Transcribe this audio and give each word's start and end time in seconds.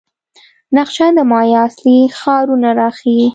نقشه 0.77 1.05
د 1.17 1.19
مایا 1.31 1.59
اصلي 1.67 1.97
ښارونه 2.19 2.69
راښيي. 2.79 3.27